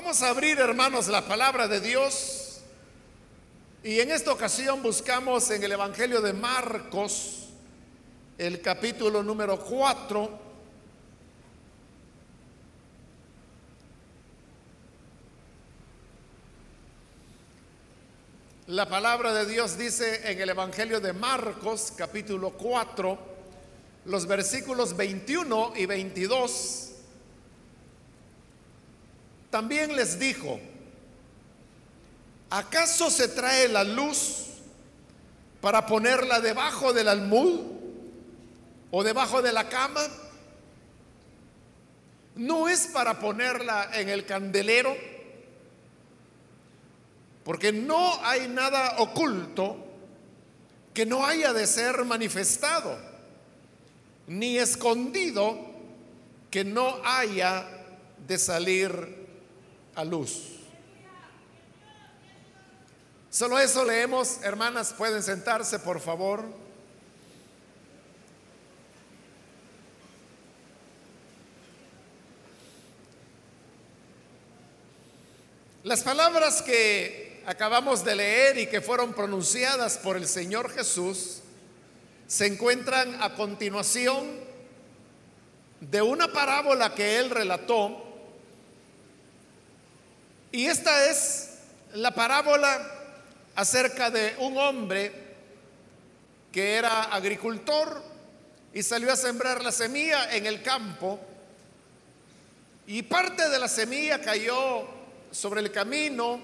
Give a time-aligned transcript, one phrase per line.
[0.00, 2.60] Vamos a abrir, hermanos, la palabra de Dios.
[3.82, 7.48] Y en esta ocasión buscamos en el Evangelio de Marcos,
[8.38, 10.40] el capítulo número 4.
[18.68, 23.18] La palabra de Dios dice en el Evangelio de Marcos, capítulo 4,
[24.04, 26.88] los versículos 21 y 22.
[29.50, 30.60] También les dijo,
[32.50, 34.44] ¿acaso se trae la luz
[35.60, 37.60] para ponerla debajo del almud
[38.90, 40.02] o debajo de la cama?
[42.36, 44.94] No es para ponerla en el candelero,
[47.42, 49.84] porque no hay nada oculto
[50.92, 52.98] que no haya de ser manifestado,
[54.26, 55.58] ni escondido
[56.50, 57.66] que no haya
[58.26, 59.17] de salir
[59.98, 60.42] a luz.
[63.30, 66.44] Solo eso leemos, hermanas, pueden sentarse, por favor.
[75.82, 81.40] Las palabras que acabamos de leer y que fueron pronunciadas por el Señor Jesús
[82.28, 84.28] se encuentran a continuación
[85.80, 88.07] de una parábola que él relató
[90.52, 91.50] y esta es
[91.94, 92.90] la parábola
[93.54, 95.12] acerca de un hombre
[96.52, 98.02] que era agricultor
[98.72, 101.20] y salió a sembrar la semilla en el campo
[102.86, 104.86] y parte de la semilla cayó
[105.30, 106.40] sobre el camino,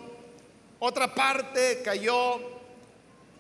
[0.79, 2.39] otra parte cayó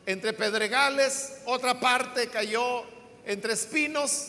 [0.06, 2.84] entre pedregales, otra parte cayó
[3.26, 4.28] entre espinos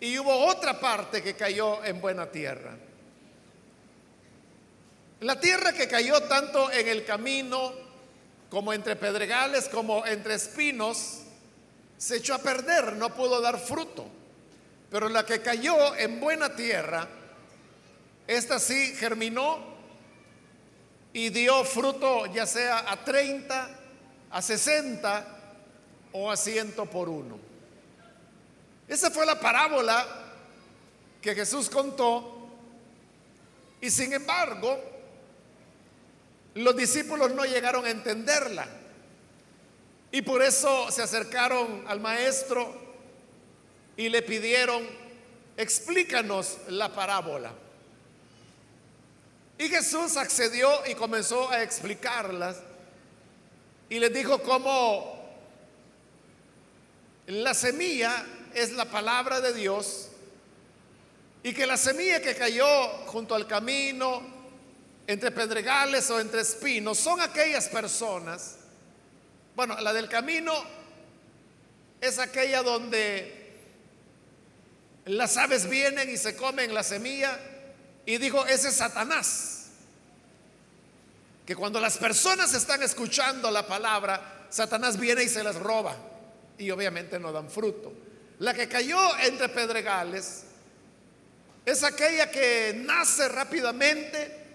[0.00, 2.76] y hubo otra parte que cayó en buena tierra.
[5.20, 7.72] La tierra que cayó tanto en el camino
[8.50, 11.20] como entre pedregales como entre espinos
[11.96, 14.06] se echó a perder, no pudo dar fruto.
[14.90, 17.08] Pero la que cayó en buena tierra,
[18.26, 19.58] esta sí germinó
[21.12, 23.70] y dio fruto ya sea a 30,
[24.30, 25.38] a 60
[26.12, 27.38] o a 100 por uno.
[28.86, 30.06] Esa fue la parábola
[31.20, 32.48] que Jesús contó
[33.80, 34.97] y sin embargo
[36.58, 38.66] los discípulos no llegaron a entenderla.
[40.10, 42.74] Y por eso se acercaron al maestro
[43.96, 44.86] y le pidieron,
[45.56, 47.52] explícanos la parábola.
[49.58, 52.62] Y Jesús accedió y comenzó a explicarlas.
[53.90, 55.18] Y les dijo cómo
[57.26, 60.08] la semilla es la palabra de Dios
[61.42, 62.66] y que la semilla que cayó
[63.06, 64.37] junto al camino,
[65.08, 68.56] entre pedregales o entre espinos son aquellas personas,
[69.56, 70.52] bueno, la del camino
[71.98, 73.56] es aquella donde
[75.06, 77.40] las aves vienen y se comen la semilla
[78.04, 79.68] y dijo, ese es Satanás,
[81.46, 85.96] que cuando las personas están escuchando la palabra, Satanás viene y se las roba
[86.58, 87.94] y obviamente no dan fruto.
[88.40, 90.42] La que cayó entre pedregales
[91.64, 94.47] es aquella que nace rápidamente,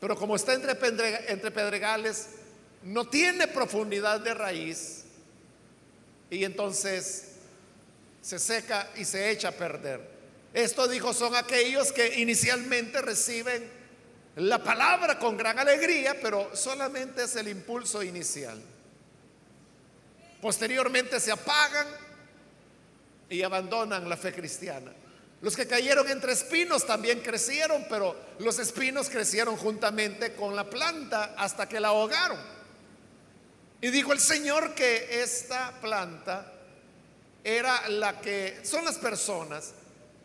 [0.00, 2.30] pero como está entre, pedregales,
[2.82, 5.04] no tiene profundidad de raíz
[6.30, 7.32] y entonces
[8.22, 10.00] se seca y se echa a perder.
[10.54, 13.68] Esto dijo son aquellos que inicialmente reciben
[14.36, 18.60] la palabra con gran alegría, pero solamente es el impulso inicial.
[20.40, 21.86] Posteriormente se apagan
[23.28, 24.92] y abandonan la fe cristiana.
[25.40, 31.34] Los que cayeron entre espinos también crecieron, pero los espinos crecieron juntamente con la planta
[31.36, 32.38] hasta que la ahogaron.
[33.80, 36.52] Y dijo el Señor que esta planta
[37.42, 39.72] era la que son las personas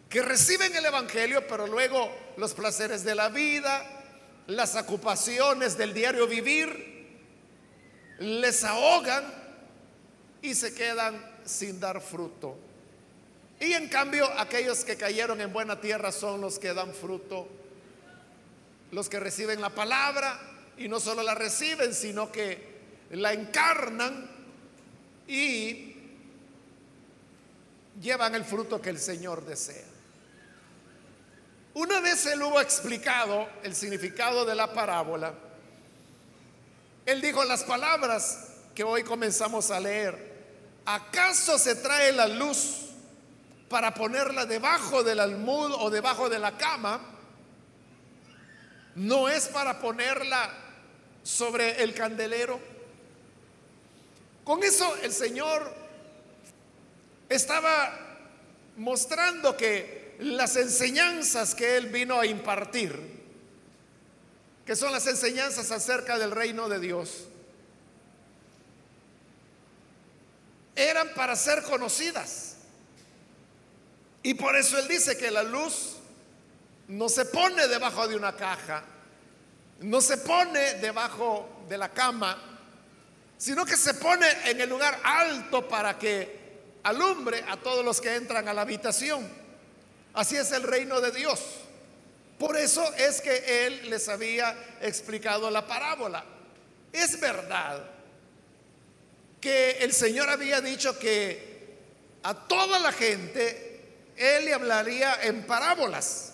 [0.09, 3.83] que reciben el Evangelio, pero luego los placeres de la vida,
[4.47, 6.95] las ocupaciones del diario vivir,
[8.19, 9.23] les ahogan
[10.41, 12.57] y se quedan sin dar fruto.
[13.59, 17.47] Y en cambio, aquellos que cayeron en buena tierra son los que dan fruto,
[18.91, 20.39] los que reciben la palabra
[20.77, 22.75] y no solo la reciben, sino que
[23.11, 24.29] la encarnan
[25.27, 25.95] y
[28.01, 29.85] llevan el fruto que el Señor desea.
[31.75, 35.33] Una vez él hubo explicado el significado de la parábola,
[37.05, 40.33] él dijo las palabras que hoy comenzamos a leer.
[40.85, 42.84] ¿Acaso se trae la luz
[43.69, 47.01] para ponerla debajo del almud o debajo de la cama,
[48.95, 50.49] no es para ponerla
[51.23, 52.59] sobre el candelero.
[54.43, 55.73] Con eso el Señor
[57.27, 57.99] estaba
[58.77, 63.15] mostrando que las enseñanzas que Él vino a impartir,
[64.65, 67.27] que son las enseñanzas acerca del reino de Dios,
[70.75, 72.54] eran para ser conocidas.
[74.25, 75.97] Y por eso Él dice que la luz
[76.87, 78.83] no se pone debajo de una caja,
[79.81, 82.35] no se pone debajo de la cama,
[83.37, 86.39] sino que se pone en el lugar alto para que
[86.81, 89.29] alumbre a todos los que entran a la habitación.
[90.15, 91.39] Así es el reino de Dios.
[92.39, 96.25] Por eso es que Él les había explicado la parábola.
[96.91, 97.91] Es verdad
[99.39, 101.77] que el Señor había dicho que
[102.23, 103.64] a toda la gente
[104.15, 106.33] Él le hablaría en parábolas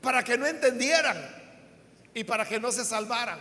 [0.00, 1.18] para que no entendieran
[2.14, 3.38] y para que no se salvaran.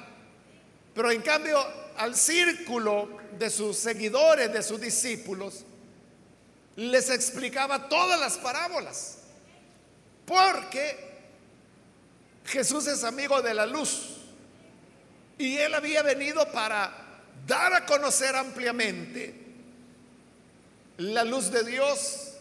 [0.94, 1.64] Pero en cambio
[1.98, 5.64] al círculo de sus seguidores, de sus discípulos,
[6.76, 9.20] les explicaba todas las parábolas.
[10.26, 11.08] Porque
[12.46, 14.18] Jesús es amigo de la luz.
[15.38, 16.92] Y él había venido para
[17.46, 19.36] dar a conocer ampliamente
[20.98, 22.37] la luz de Dios,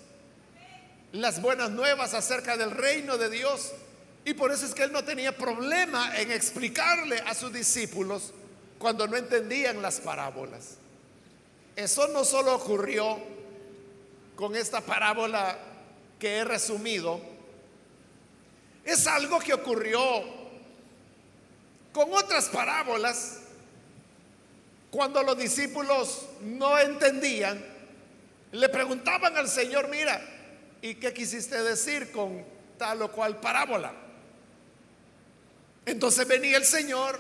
[1.12, 3.72] las buenas nuevas acerca del reino de Dios.
[4.24, 8.32] Y por eso es que él no tenía problema en explicarle a sus discípulos
[8.78, 10.76] cuando no entendían las parábolas.
[11.76, 13.18] Eso no solo ocurrió
[14.34, 15.58] con esta parábola
[16.18, 17.20] que he resumido,
[18.84, 20.00] es algo que ocurrió
[21.92, 23.40] con otras parábolas
[24.90, 27.62] cuando los discípulos no entendían,
[28.52, 30.22] le preguntaban al Señor, mira,
[30.82, 32.44] ¿y qué quisiste decir con
[32.78, 33.92] tal o cual parábola?
[35.84, 37.18] Entonces venía el Señor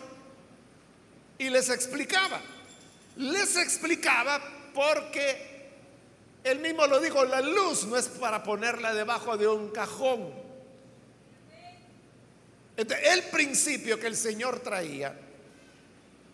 [1.38, 2.40] y les explicaba.
[3.16, 4.40] Les explicaba
[4.74, 5.56] porque
[6.44, 10.32] él mismo lo dijo, la luz no es para ponerla debajo de un cajón.
[12.76, 15.18] el principio que el Señor traía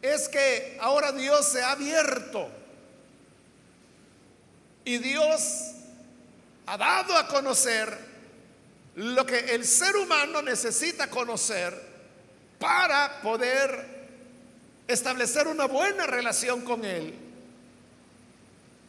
[0.02, 2.50] es que ahora Dios se ha abierto
[4.84, 5.72] y Dios
[6.66, 8.12] ha dado a conocer
[8.96, 11.90] lo que el ser humano necesita conocer
[12.58, 13.92] para poder
[14.86, 17.14] establecer una buena relación con Él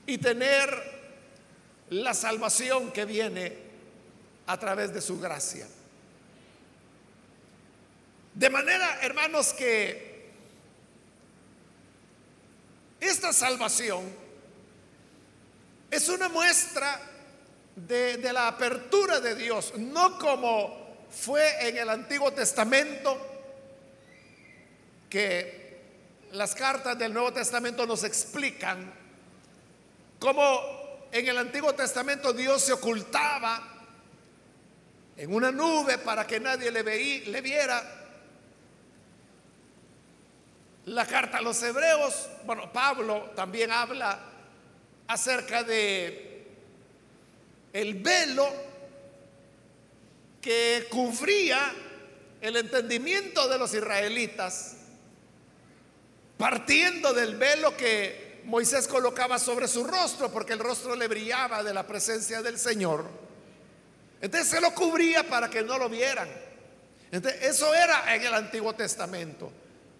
[0.05, 0.93] y tener
[1.89, 3.57] la salvación que viene
[4.47, 5.67] a través de su gracia.
[8.33, 10.31] De manera, hermanos, que
[12.99, 14.03] esta salvación
[15.91, 16.99] es una muestra
[17.75, 23.17] de, la apertura de Dios, no como fue en el Antiguo Testamento,
[25.09, 25.81] que
[26.31, 28.91] las cartas del Nuevo Testamento nos explican
[30.19, 33.69] cómo en el Antiguo Testamento Dios se ocultaba
[35.15, 37.99] en una nube para que nadie le, le viera.
[40.85, 44.19] La carta a los hebreos, bueno, Pablo también habla
[45.07, 46.32] acerca de
[47.73, 48.47] el velo
[50.41, 51.73] que cubría
[52.41, 54.77] el entendimiento de los israelitas
[56.44, 61.73] partiendo del velo que Moisés colocaba sobre su rostro, porque el rostro le brillaba de
[61.73, 63.06] la presencia del Señor.
[64.19, 66.30] Entonces se lo cubría para que no lo vieran.
[67.11, 69.51] Entonces, eso era en el Antiguo Testamento.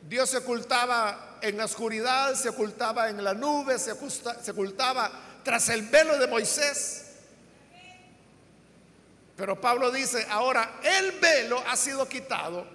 [0.01, 3.94] Dios se ocultaba en la oscuridad, se ocultaba en la nube, se,
[4.42, 7.06] se ocultaba tras el velo de Moisés.
[9.36, 12.68] Pero Pablo dice, ahora el velo ha sido quitado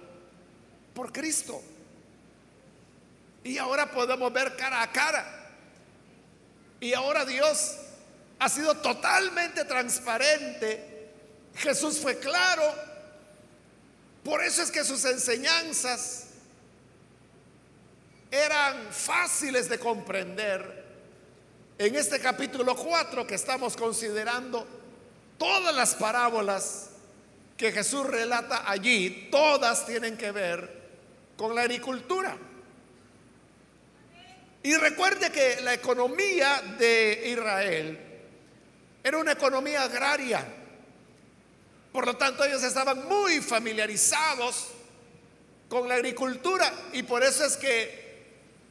[0.93, 1.61] por Cristo.
[3.43, 5.25] Y ahora podemos ver cara a cara.
[6.81, 7.77] Y ahora Dios
[8.39, 11.11] ha sido totalmente transparente.
[11.55, 12.63] Jesús fue claro.
[14.23, 16.25] Por eso es que sus enseñanzas
[18.31, 20.79] eran fáciles de comprender.
[21.77, 24.67] En este capítulo 4 que estamos considerando,
[25.39, 26.91] todas las parábolas
[27.57, 30.89] que Jesús relata allí, todas tienen que ver
[31.35, 32.37] con la agricultura.
[34.61, 37.99] Y recuerde que la economía de Israel
[39.03, 40.45] era una economía agraria.
[41.91, 44.67] Por lo tanto, ellos estaban muy familiarizados
[45.69, 48.09] con la agricultura y por eso es que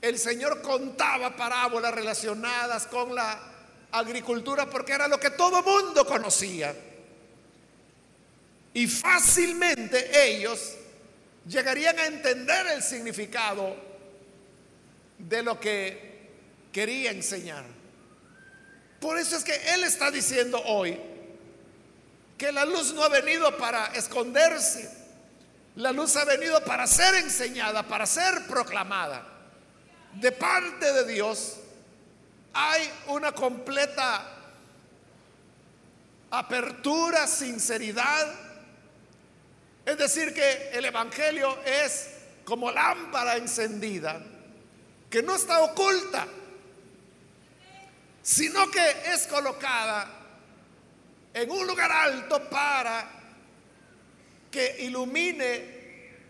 [0.00, 3.57] el Señor contaba parábolas relacionadas con la
[3.92, 6.74] agricultura porque era lo que todo mundo conocía.
[8.74, 10.74] Y fácilmente ellos
[11.46, 13.74] llegarían a entender el significado
[15.18, 16.28] de lo que
[16.72, 17.64] quería enseñar.
[19.00, 20.98] Por eso es que Él está diciendo hoy
[22.36, 24.96] que la luz no ha venido para esconderse,
[25.76, 29.26] la luz ha venido para ser enseñada, para ser proclamada.
[30.14, 31.56] De parte de Dios
[32.52, 34.38] hay una completa
[36.30, 38.34] apertura, sinceridad.
[39.84, 42.10] Es decir, que el Evangelio es
[42.44, 44.20] como lámpara encendida,
[45.10, 46.26] que no está oculta,
[48.22, 50.10] sino que es colocada
[51.32, 53.08] en un lugar alto para
[54.50, 55.78] que ilumine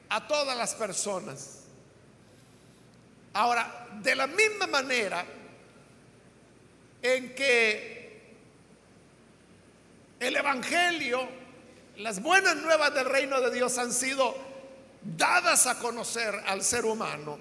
[0.09, 1.65] a todas las personas.
[3.33, 5.25] Ahora, de la misma manera
[7.03, 8.37] en que
[10.21, 11.29] el Evangelio,
[11.97, 14.37] las buenas nuevas del reino de Dios han sido
[15.03, 17.39] dadas a conocer al ser humano.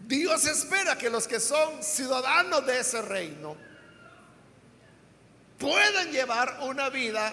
[0.00, 3.56] Dios espera que los que son ciudadanos de ese reino
[5.58, 7.32] puedan llevar una vida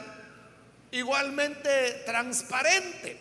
[0.92, 3.20] igualmente transparente.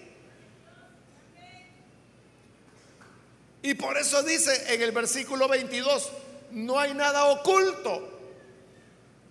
[3.63, 6.11] Y por eso dice en el versículo 22,
[6.53, 8.09] no hay nada oculto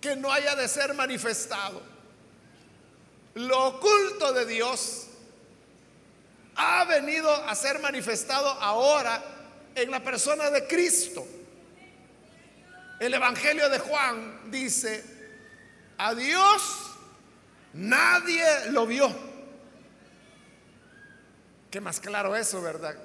[0.00, 1.80] que no haya de ser manifestado.
[3.34, 5.06] Lo oculto de Dios
[6.56, 9.22] ha venido a ser manifestado ahora
[9.74, 11.26] en la persona de Cristo.
[13.00, 15.04] El Evangelio de Juan dice,
[15.98, 16.62] a Dios
[17.72, 19.10] nadie lo vio.
[21.70, 22.96] Qué más claro eso, ¿verdad?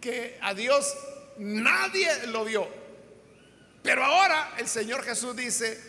[0.00, 0.94] Que a Dios
[1.38, 2.85] nadie lo vio.
[3.86, 5.80] Pero ahora el Señor Jesús dice,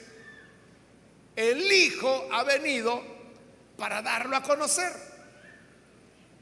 [1.35, 3.03] el Hijo ha venido
[3.75, 4.93] para darlo a conocer.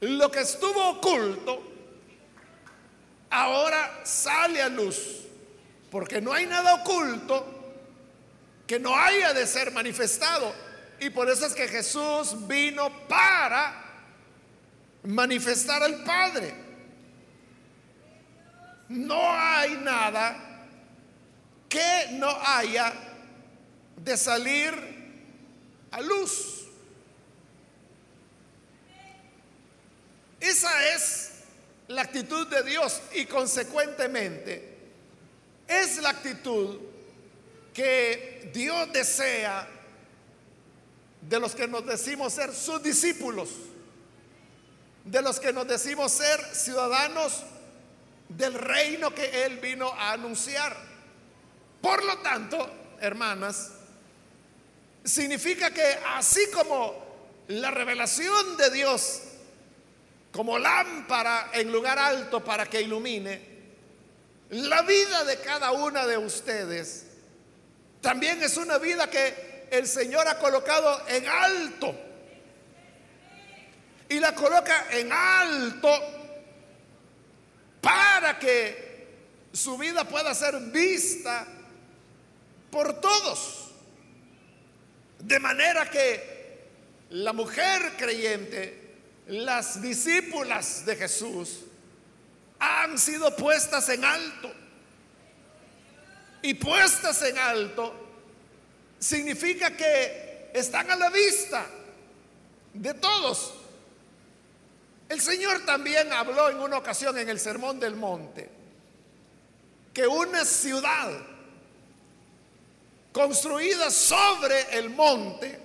[0.00, 1.62] Lo que estuvo oculto
[3.30, 5.24] ahora sale a luz,
[5.90, 7.74] porque no hay nada oculto
[8.66, 10.54] que no haya de ser manifestado.
[11.00, 13.82] Y por eso es que Jesús vino para
[15.04, 16.54] manifestar al Padre.
[18.90, 20.45] No hay nada
[21.76, 22.90] que no haya
[23.98, 24.72] de salir
[25.90, 26.64] a luz.
[30.40, 31.32] Esa es
[31.88, 34.74] la actitud de Dios y consecuentemente
[35.68, 36.80] es la actitud
[37.74, 39.68] que Dios desea
[41.20, 43.50] de los que nos decimos ser sus discípulos,
[45.04, 47.42] de los que nos decimos ser ciudadanos
[48.30, 50.95] del reino que Él vino a anunciar.
[51.80, 53.72] Por lo tanto, hermanas,
[55.04, 57.04] significa que así como
[57.48, 59.22] la revelación de Dios
[60.32, 63.56] como lámpara en lugar alto para que ilumine,
[64.50, 67.06] la vida de cada una de ustedes
[68.00, 71.94] también es una vida que el Señor ha colocado en alto.
[74.08, 75.90] Y la coloca en alto
[77.80, 79.06] para que
[79.52, 81.46] su vida pueda ser vista
[82.76, 83.70] por todos.
[85.18, 86.66] De manera que
[87.08, 91.60] la mujer creyente, las discípulas de Jesús,
[92.58, 94.52] han sido puestas en alto.
[96.42, 97.94] Y puestas en alto
[98.98, 101.66] significa que están a la vista
[102.74, 103.54] de todos.
[105.08, 108.50] El Señor también habló en una ocasión en el Sermón del Monte
[109.94, 111.35] que una ciudad
[113.16, 115.58] construida sobre el monte,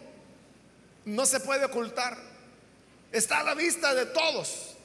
[1.03, 2.17] no se puede ocultar.
[3.11, 4.77] Está a la vista de todos.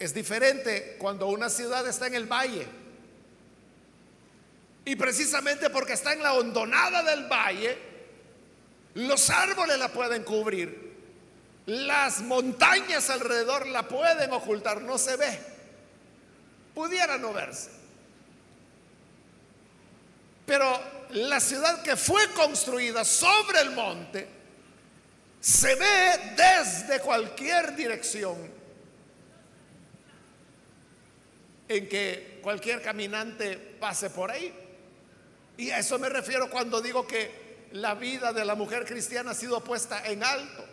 [0.00, 2.66] Es diferente cuando una ciudad está en el valle.
[4.84, 7.78] Y precisamente porque está en la hondonada del valle,
[8.94, 10.96] los árboles la pueden cubrir.
[11.66, 15.38] Las montañas alrededor la pueden ocultar, no se ve.
[16.74, 17.81] Pudiera no verse.
[20.46, 20.80] Pero
[21.10, 24.28] la ciudad que fue construida sobre el monte
[25.40, 28.62] se ve desde cualquier dirección
[31.68, 34.52] en que cualquier caminante pase por ahí.
[35.56, 39.34] Y a eso me refiero cuando digo que la vida de la mujer cristiana ha
[39.34, 40.64] sido puesta en alto.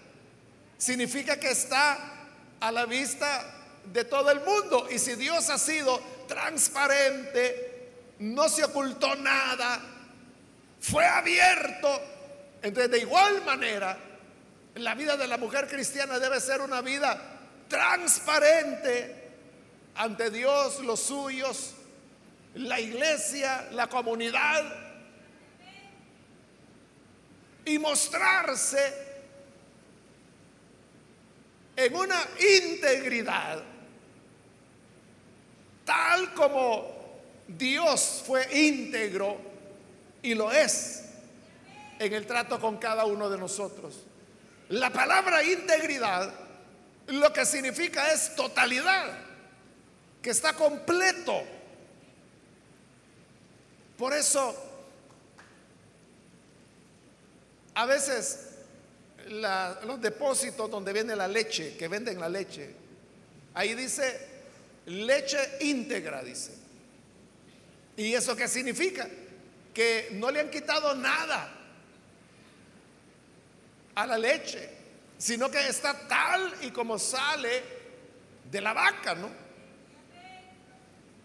[0.77, 2.27] Significa que está
[2.59, 4.87] a la vista de todo el mundo.
[4.89, 7.68] Y si Dios ha sido transparente,
[8.19, 9.79] no se ocultó nada,
[10.79, 12.01] fue abierto.
[12.61, 13.97] Entonces, de igual manera,
[14.75, 17.19] la vida de la mujer cristiana debe ser una vida
[17.67, 19.29] transparente
[19.95, 21.75] ante Dios, los suyos,
[22.55, 24.89] la iglesia, la comunidad,
[27.65, 29.09] y mostrarse
[31.75, 32.19] en una
[32.57, 33.61] integridad
[35.85, 36.98] tal como
[37.57, 39.37] Dios fue íntegro
[40.21, 41.03] y lo es
[41.97, 44.01] en el trato con cada uno de nosotros.
[44.69, 46.31] La palabra integridad
[47.07, 49.17] lo que significa es totalidad,
[50.21, 51.41] que está completo.
[53.97, 54.55] Por eso,
[57.73, 58.45] a veces
[59.27, 62.75] los depósitos donde viene la leche, que venden la leche,
[63.55, 64.27] ahí dice
[64.85, 66.68] leche íntegra, dice.
[67.99, 69.09] ¿Y eso qué significa?
[69.73, 71.53] Que no le han quitado nada
[73.93, 74.69] a la leche,
[75.17, 77.61] sino que está tal y como sale
[78.49, 79.29] de la vaca, ¿no?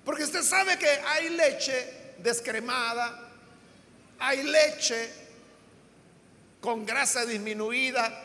[0.05, 3.21] Porque usted sabe que hay leche descremada,
[4.19, 5.11] hay leche
[6.61, 8.21] con grasa disminuida,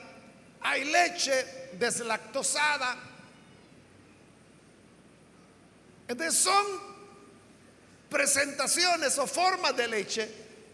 [0.61, 2.97] hay leche deslactosada.
[6.07, 6.88] Entonces son
[8.09, 10.29] presentaciones o formas de leche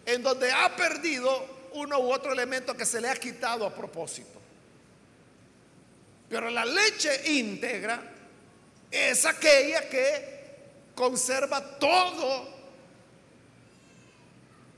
[0.06, 4.39] en donde ha perdido uno u otro elemento que se le ha quitado a propósito.
[6.30, 8.01] Pero la leche íntegra
[8.89, 10.36] es aquella que
[10.96, 12.56] conserva todo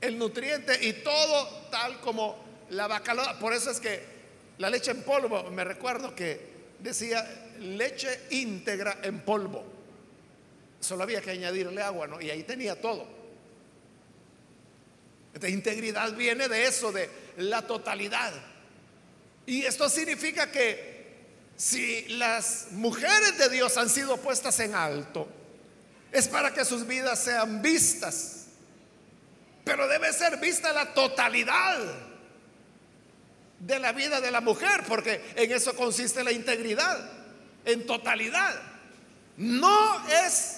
[0.00, 4.02] el nutriente y todo tal como la bacalao, por eso es que
[4.58, 6.40] la leche en polvo, me recuerdo que
[6.80, 7.24] decía
[7.60, 9.77] leche íntegra en polvo.
[10.88, 12.18] Solo había que añadirle agua, ¿no?
[12.18, 13.06] Y ahí tenía todo.
[15.34, 18.32] Esta integridad viene de eso, de la totalidad.
[19.44, 21.26] Y esto significa que
[21.58, 25.28] si las mujeres de Dios han sido puestas en alto,
[26.10, 28.46] es para que sus vidas sean vistas.
[29.64, 31.80] Pero debe ser vista la totalidad
[33.58, 36.98] de la vida de la mujer, porque en eso consiste la integridad,
[37.66, 38.58] en totalidad.
[39.36, 40.57] No es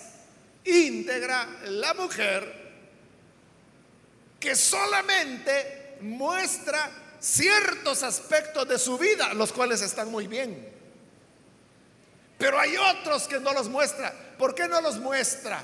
[0.64, 2.60] íntegra la mujer
[4.38, 10.68] que solamente muestra ciertos aspectos de su vida, los cuales están muy bien.
[12.38, 14.14] Pero hay otros que no los muestra.
[14.38, 15.62] ¿Por qué no los muestra?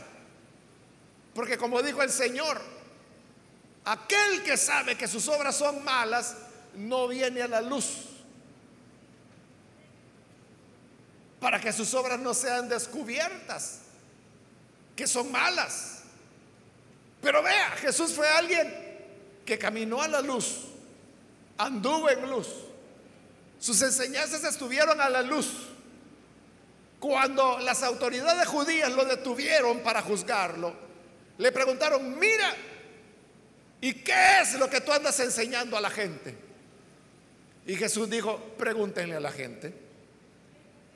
[1.34, 2.60] Porque como dijo el Señor,
[3.84, 6.36] aquel que sabe que sus obras son malas,
[6.74, 8.06] no viene a la luz
[11.40, 13.80] para que sus obras no sean descubiertas,
[14.96, 16.02] que son malas.
[17.22, 18.72] Pero vea, Jesús fue alguien
[19.44, 20.62] que caminó a la luz,
[21.58, 22.48] anduvo en luz,
[23.58, 25.68] sus enseñanzas estuvieron a la luz.
[26.98, 30.74] Cuando las autoridades judías lo detuvieron para juzgarlo,
[31.38, 32.54] le preguntaron, mira,
[33.80, 36.34] ¿y qué es lo que tú andas enseñando a la gente?
[37.66, 39.85] Y Jesús dijo, pregúntenle a la gente.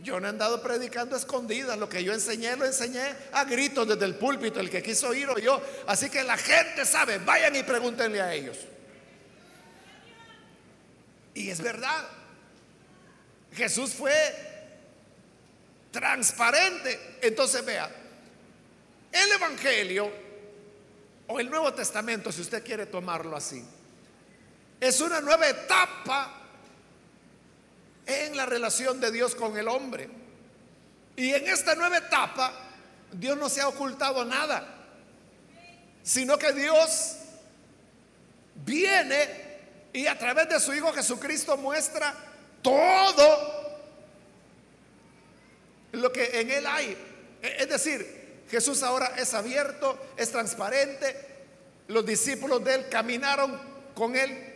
[0.03, 4.07] Yo no he andado predicando escondidas, lo que yo enseñé lo enseñé a gritos desde
[4.07, 8.21] el púlpito, el que quiso oír yo Así que la gente sabe, vayan y pregúntenle
[8.21, 8.57] a ellos.
[11.35, 12.09] Y es verdad,
[13.53, 14.13] Jesús fue
[15.91, 17.19] transparente.
[17.21, 17.91] Entonces vea,
[19.13, 20.11] el Evangelio
[21.27, 23.65] o el Nuevo Testamento, si usted quiere tomarlo así,
[24.81, 26.40] es una nueva etapa
[28.11, 30.09] en la relación de Dios con el hombre.
[31.17, 32.53] Y en esta nueva etapa,
[33.13, 34.67] Dios no se ha ocultado nada,
[36.03, 37.17] sino que Dios
[38.55, 39.51] viene
[39.93, 42.15] y a través de su Hijo Jesucristo muestra
[42.63, 43.61] todo
[45.93, 46.97] lo que en Él hay.
[47.43, 51.29] Es decir, Jesús ahora es abierto, es transparente.
[51.89, 53.61] Los discípulos de Él caminaron
[53.95, 54.51] con Él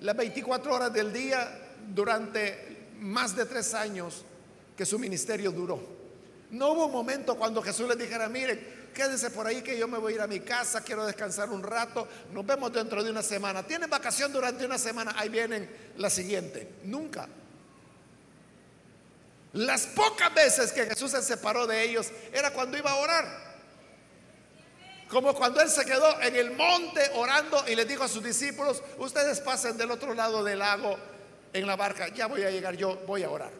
[0.00, 2.65] las 24 horas del día durante
[3.00, 4.24] más de tres años
[4.76, 5.80] que su ministerio duró.
[6.50, 9.98] No hubo un momento cuando Jesús les dijera, miren, quédense por ahí que yo me
[9.98, 13.22] voy a ir a mi casa, quiero descansar un rato, nos vemos dentro de una
[13.22, 13.62] semana.
[13.62, 15.14] ¿Tienen vacación durante una semana?
[15.16, 16.74] Ahí vienen la siguiente.
[16.84, 17.28] Nunca.
[19.52, 23.46] Las pocas veces que Jesús se separó de ellos era cuando iba a orar.
[25.08, 28.82] Como cuando él se quedó en el monte orando y les dijo a sus discípulos,
[28.98, 30.98] ustedes pasen del otro lado del lago
[31.60, 33.52] en la barca, ya voy a llegar yo, voy a orar.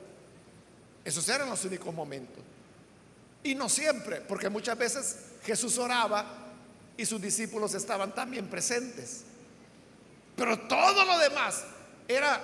[1.04, 2.42] Esos eran los únicos momentos.
[3.42, 6.26] Y no siempre, porque muchas veces Jesús oraba
[6.96, 9.22] y sus discípulos estaban también presentes.
[10.34, 11.64] Pero todo lo demás
[12.08, 12.40] era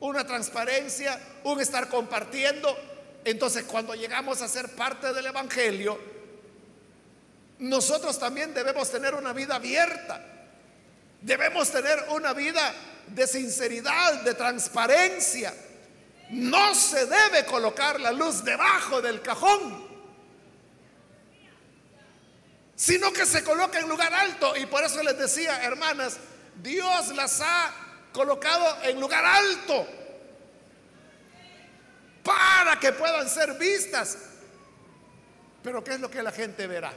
[0.00, 2.76] una transparencia, un estar compartiendo
[3.24, 5.98] Entonces, cuando llegamos a ser parte del Evangelio,
[7.58, 10.24] nosotros también debemos tener una vida abierta.
[11.20, 12.74] Debemos tener una vida
[13.08, 15.54] de sinceridad, de transparencia.
[16.30, 19.88] No se debe colocar la luz debajo del cajón,
[22.76, 24.54] sino que se coloca en lugar alto.
[24.56, 26.18] Y por eso les decía, hermanas,
[26.62, 27.72] Dios las ha
[28.12, 29.86] colocado en lugar alto
[32.22, 34.18] para que puedan ser vistas.
[35.62, 36.92] Pero ¿qué es lo que la gente verá?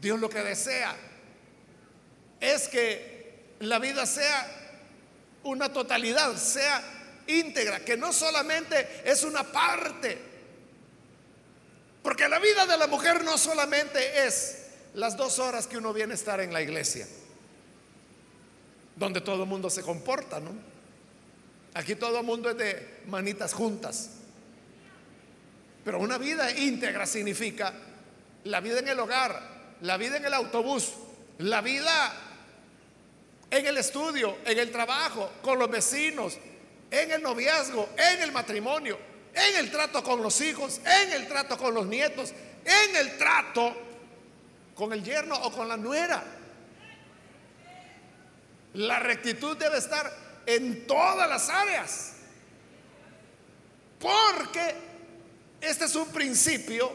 [0.00, 1.07] Dios lo que desea
[2.40, 4.46] es que la vida sea
[5.44, 6.82] una totalidad, sea
[7.26, 10.18] íntegra, que no solamente es una parte.
[12.02, 16.12] Porque la vida de la mujer no solamente es las dos horas que uno viene
[16.12, 17.06] a estar en la iglesia,
[18.96, 20.52] donde todo el mundo se comporta, ¿no?
[21.74, 24.10] Aquí todo el mundo es de manitas juntas.
[25.84, 27.72] Pero una vida íntegra significa
[28.44, 30.92] la vida en el hogar, la vida en el autobús,
[31.38, 32.27] la vida
[33.50, 36.38] en el estudio, en el trabajo, con los vecinos,
[36.90, 38.98] en el noviazgo, en el matrimonio,
[39.34, 42.32] en el trato con los hijos, en el trato con los nietos,
[42.64, 43.74] en el trato
[44.74, 46.22] con el yerno o con la nuera.
[48.74, 50.12] La rectitud debe estar
[50.46, 52.14] en todas las áreas.
[53.98, 54.74] Porque
[55.60, 56.92] este es un principio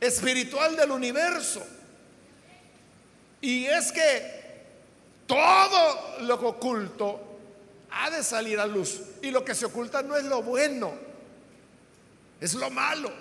[0.00, 1.66] espiritual del universo.
[3.40, 4.39] Y es que
[5.30, 7.20] todo lo oculto
[7.88, 9.00] ha de salir a luz.
[9.22, 10.92] Y lo que se oculta no es lo bueno,
[12.40, 13.12] es lo malo.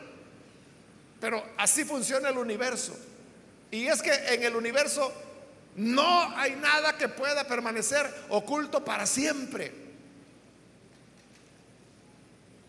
[1.21, 2.97] Pero así funciona el universo.
[3.69, 5.13] Y es que en el universo
[5.75, 9.71] no hay nada que pueda permanecer oculto para siempre.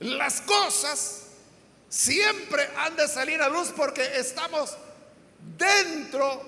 [0.00, 1.29] Las cosas
[1.88, 4.76] siempre han de salir a luz porque estamos
[5.57, 6.42] dentro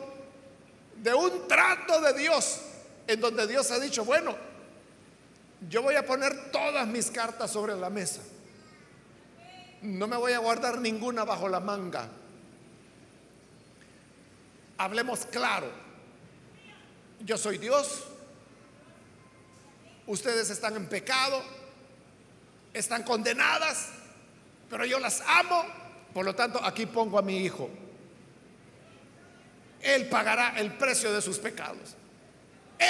[0.96, 2.60] de un trato de Dios
[3.06, 4.36] en donde Dios ha dicho, bueno,
[5.68, 8.20] yo voy a poner todas mis cartas sobre la mesa.
[9.82, 12.08] No me voy a guardar ninguna bajo la manga.
[14.78, 15.68] Hablemos claro.
[17.20, 18.04] Yo soy Dios.
[20.06, 21.42] Ustedes están en pecado.
[22.72, 23.88] Están condenadas.
[24.70, 25.64] Pero yo las amo.
[26.14, 27.68] Por lo tanto, aquí pongo a mi hijo.
[29.80, 31.96] Él pagará el precio de sus pecados.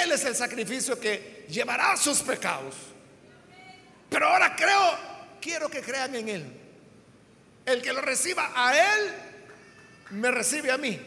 [0.01, 2.75] Él es el sacrificio que llevará sus pecados.
[4.09, 4.97] Pero ahora creo,
[5.41, 6.59] quiero que crean en Él.
[7.65, 9.13] El que lo reciba a Él,
[10.11, 10.99] me recibe a mí.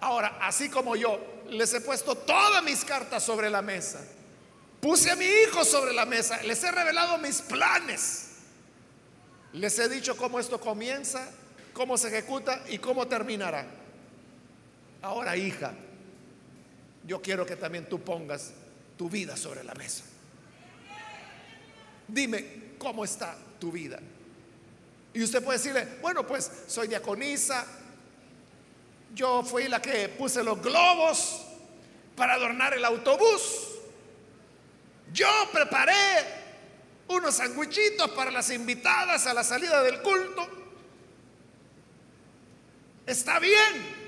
[0.00, 4.00] Ahora, así como yo les he puesto todas mis cartas sobre la mesa,
[4.80, 8.28] puse a mi hijo sobre la mesa, les he revelado mis planes,
[9.54, 11.26] les he dicho cómo esto comienza,
[11.72, 13.66] cómo se ejecuta y cómo terminará.
[15.00, 15.74] Ahora, hija,
[17.06, 18.52] yo quiero que también tú pongas
[18.96, 20.04] tu vida sobre la mesa.
[22.08, 23.98] Dime, ¿cómo está tu vida?
[25.12, 27.66] Y usted puede decirle, bueno, pues soy diaconisa,
[29.14, 31.46] yo fui la que puse los globos
[32.16, 33.70] para adornar el autobús,
[35.12, 36.42] yo preparé
[37.08, 40.48] unos sandwichitos para las invitadas a la salida del culto.
[43.06, 44.03] Está bien,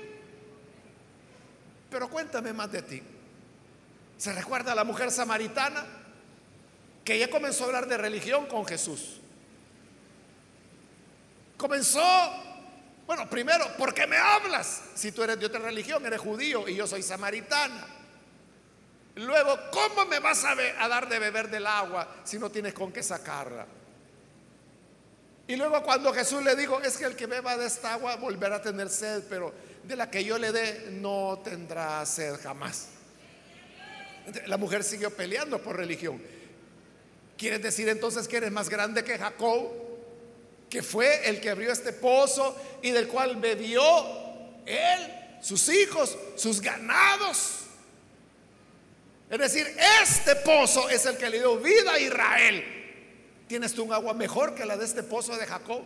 [1.89, 3.03] pero cuéntame más de ti.
[4.17, 5.85] ¿Se recuerda a la mujer samaritana
[7.03, 9.21] que ella comenzó a hablar de religión con Jesús?
[11.55, 12.03] Comenzó,
[13.05, 14.81] bueno, primero, ¿por qué me hablas?
[14.95, 17.87] Si tú eres de otra religión, eres judío y yo soy samaritana.
[19.15, 22.91] Luego, ¿cómo me vas a, a dar de beber del agua si no tienes con
[22.91, 23.65] qué sacarla?
[25.47, 28.57] Y luego cuando Jesús le dijo, es que el que beba de esta agua volverá
[28.57, 29.53] a tener sed, pero
[29.87, 32.89] de la que yo le dé no tendrá sed jamás.
[34.45, 36.21] La mujer siguió peleando por religión.
[37.37, 39.71] ¿Quieres decir entonces que eres más grande que Jacob?
[40.69, 43.81] Que fue el que abrió este pozo y del cual bebió
[44.65, 47.61] él, sus hijos, sus ganados.
[49.29, 49.67] Es decir,
[50.03, 52.63] este pozo es el que le dio vida a Israel.
[53.47, 55.83] ¿Tienes tú un agua mejor que la de este pozo de Jacob?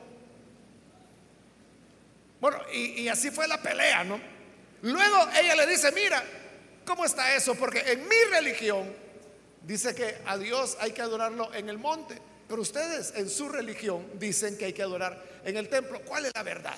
[2.42, 4.20] Bueno, y, así fue la pelea, ¿no?
[4.82, 6.24] Luego ella le dice, mira,
[6.84, 7.54] ¿cómo está eso?
[7.54, 8.92] Porque en mi religión
[9.62, 14.08] dice que a Dios hay que adorarlo en el monte, pero ustedes en su religión
[14.16, 16.02] dicen que hay que adorar en el templo.
[16.02, 16.78] ¿Cuál es la verdad?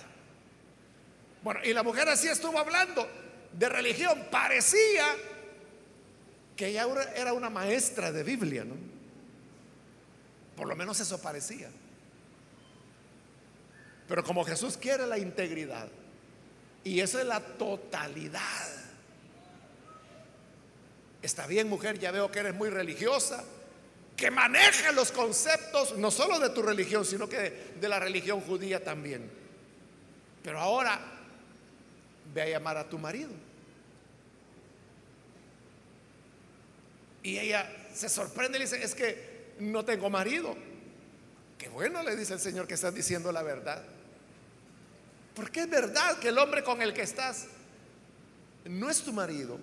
[1.41, 3.07] Bueno, y la mujer así estuvo hablando
[3.53, 4.27] de religión.
[4.29, 5.05] Parecía
[6.57, 8.75] que ella era una maestra de Biblia, ¿no?
[10.57, 11.69] Por lo menos eso parecía.
[14.07, 15.87] Pero como Jesús quiere la integridad,
[16.83, 18.67] y eso es la totalidad.
[21.21, 23.43] Está bien, mujer, ya veo que eres muy religiosa,
[24.17, 28.83] que maneja los conceptos no solo de tu religión, sino que de, la religión judía
[28.83, 29.31] también.
[30.43, 30.99] Pero ahora
[32.33, 33.31] ve a llamar a tu marido.
[37.23, 40.57] Y ella se sorprende y le dice, es que no tengo marido.
[41.57, 43.81] Qué bueno, le dice el Señor que estás diciendo la verdad.
[45.35, 47.47] Porque es verdad que el hombre con el que estás
[48.65, 49.59] no es tu marido.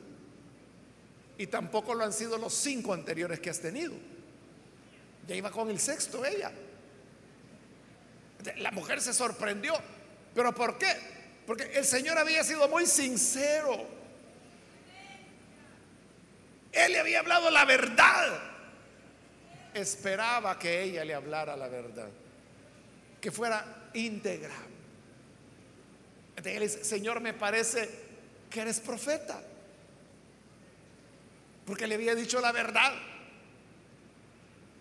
[1.38, 3.94] Y tampoco lo han sido los cinco anteriores que has tenido.
[5.26, 6.52] Ya iba con el sexto ella.
[8.56, 9.74] La mujer se sorprendió.
[10.34, 10.94] ¿Pero por qué?
[11.46, 13.86] Porque el Señor había sido muy sincero.
[16.72, 18.38] Él le había hablado la verdad.
[19.72, 22.08] Esperaba que ella le hablara la verdad.
[23.20, 24.54] Que fuera íntegra.
[26.40, 27.90] Entonces dice, Señor, me parece
[28.48, 29.42] que eres profeta.
[31.66, 32.94] Porque le había dicho la verdad.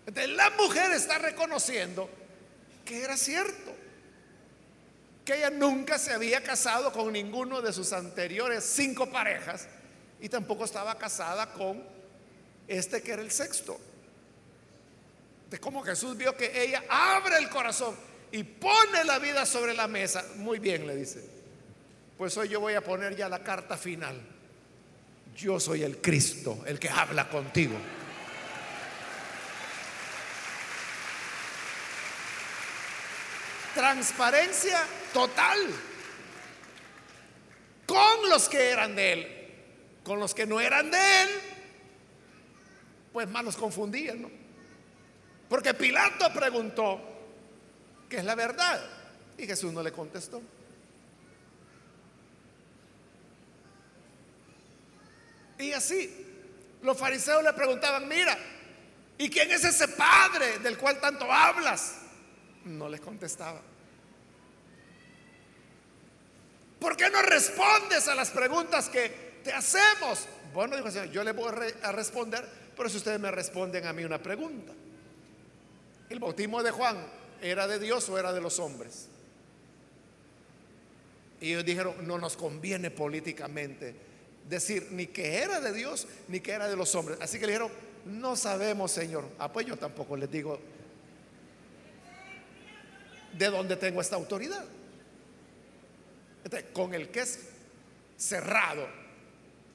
[0.08, 2.10] Entonces la mujer está reconociendo
[2.86, 3.76] que era cierto,
[5.26, 9.68] que ella nunca se había casado con ninguno de sus anteriores cinco parejas
[10.22, 11.84] y tampoco estaba casada con
[12.70, 13.78] este que era el sexto.
[15.50, 17.98] De cómo Jesús vio que ella abre el corazón
[18.32, 20.26] y pone la vida sobre la mesa.
[20.38, 21.39] Muy bien, le dice.
[22.20, 24.22] Pues hoy yo voy a poner ya la carta final.
[25.38, 27.76] Yo soy el Cristo, el que habla contigo.
[33.74, 35.58] transparencia total
[37.86, 39.52] con los que eran de él.
[40.04, 41.30] Con los que no eran de él,
[43.14, 44.32] pues más los confundían, ¿no?
[45.48, 47.00] Porque Pilato preguntó,
[48.10, 48.84] ¿qué es la verdad?
[49.38, 50.42] Y Jesús no le contestó.
[55.60, 56.10] Y así,
[56.82, 58.38] los fariseos le preguntaban, mira,
[59.18, 61.98] ¿y quién es ese padre del cual tanto hablas?
[62.64, 63.62] No les contestaba.
[66.80, 70.28] ¿Por qué no respondes a las preguntas que te hacemos?
[70.54, 73.92] Bueno, dijo el Señor, yo le voy a responder, pero si ustedes me responden a
[73.92, 74.72] mí una pregunta.
[76.10, 77.06] ¿El bautismo de Juan
[77.42, 79.10] era de Dios o era de los hombres?
[81.42, 84.09] Y ellos dijeron, no nos conviene políticamente
[84.50, 87.20] decir ni que era de Dios ni que era de los hombres.
[87.22, 87.72] Así que le dijeron,
[88.06, 89.26] no sabemos, Señor.
[89.38, 90.60] Ah, pues yo tampoco les digo
[93.34, 94.66] de dónde tengo esta autoridad.
[96.74, 97.40] con el que es
[98.18, 98.88] cerrado,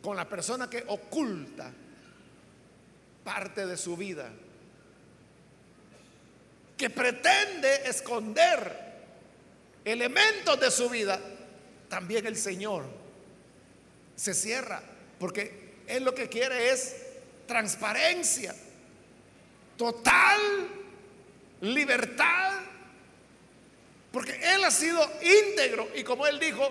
[0.02, 1.72] con la persona que oculta
[3.22, 4.28] parte de su vida,
[6.76, 8.92] que pretende esconder
[9.84, 11.20] elementos de su vida,
[11.88, 13.03] también el Señor
[14.16, 14.82] se cierra,
[15.18, 16.96] porque Él lo que quiere es
[17.46, 18.54] transparencia,
[19.76, 20.40] total
[21.60, 22.64] libertad
[24.14, 26.70] porque Él ha sido íntegro y como Él dijo,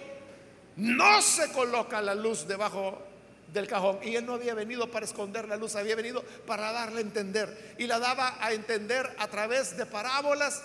[0.78, 3.06] no se coloca la luz debajo
[3.52, 4.00] del cajón.
[4.02, 7.76] Y Él no había venido para esconder la luz, había venido para darle a entender.
[7.78, 10.64] Y la daba a entender a través de parábolas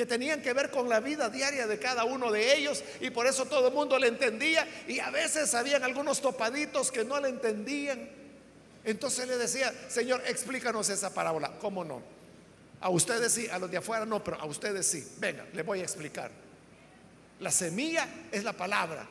[0.00, 3.26] que tenían que ver con la vida diaria de cada uno de ellos y por
[3.26, 7.28] eso todo el mundo le entendía y a veces habían algunos topaditos que no le
[7.28, 8.08] entendían.
[8.82, 11.52] Entonces le decía, Señor, explícanos esa parábola.
[11.60, 12.00] ¿Cómo no?
[12.80, 15.06] A ustedes sí, a los de afuera no, pero a ustedes sí.
[15.18, 16.30] Venga, les voy a explicar.
[17.40, 19.06] La semilla es la palabra.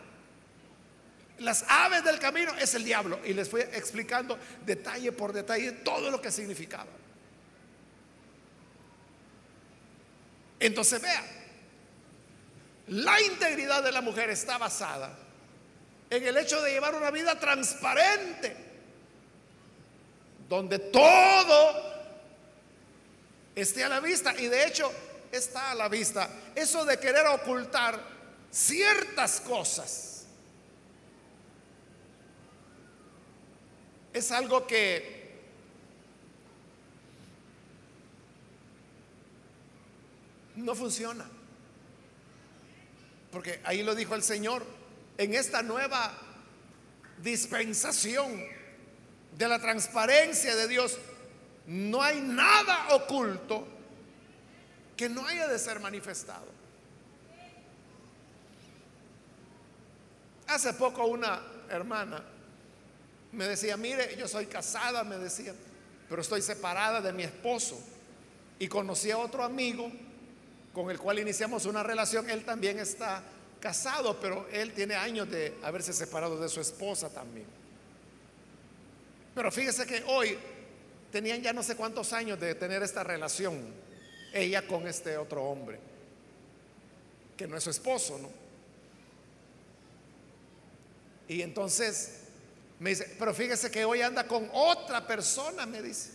[1.38, 3.20] Las aves del camino es el diablo.
[3.26, 6.88] Y les fui explicando detalle por detalle todo lo que significaba.
[10.60, 11.24] Entonces vea,
[12.88, 15.18] la integridad de la mujer está basada
[16.10, 18.56] en el hecho de llevar una vida transparente,
[20.48, 21.90] donde todo
[23.56, 24.34] esté a la vista.
[24.40, 24.92] Y de hecho
[25.32, 26.30] está a la vista.
[26.56, 28.00] Eso de querer ocultar
[28.50, 30.26] ciertas cosas
[34.12, 35.19] es algo que
[40.60, 41.26] no funciona.
[43.32, 44.66] Porque ahí lo dijo el Señor,
[45.18, 46.12] en esta nueva
[47.22, 48.44] dispensación
[49.38, 50.98] de la transparencia de Dios,
[51.68, 53.68] no hay nada oculto
[54.98, 56.48] que no haya de ser manifestado.
[60.48, 62.24] Hace poco una hermana
[63.32, 65.54] me decía, mire, yo soy casada, me decía,
[66.10, 67.80] pero estoy separada de mi esposo.
[68.62, 69.90] y conocí a otro amigo
[70.74, 72.30] con el cual iniciamos una relación.
[72.30, 73.24] Él también está
[73.60, 77.48] casado, pero él tiene años de haberse separado de su esposa también.
[79.36, 80.38] Pero fíjese que hoy
[81.12, 83.74] tenían ya no sé cuántos años de tener esta relación,
[84.34, 85.80] ella con este otro hombre,
[87.36, 88.30] que no es su esposo, ¿no?
[91.28, 92.22] Y entonces
[92.80, 96.10] me dice, pero fíjese que hoy anda con otra persona, me dice.